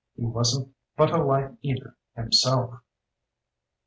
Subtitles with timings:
[0.15, 2.81] He wasn't but a light eater himself.".